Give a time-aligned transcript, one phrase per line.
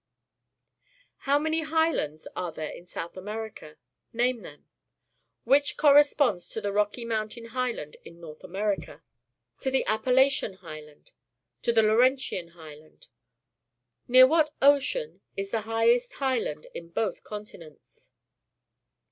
[1.29, 3.75] How many highlands are there in South Amer ica?
[4.11, 4.65] Name them.
[5.43, 9.03] Which corresponds to the Rocky Mountain Highland in North America?
[9.59, 11.11] To the Appalachian Highland?
[11.61, 13.09] To the Lauren tian Highland?
[14.07, 18.09] Near what ocean is the highest highland of both continents?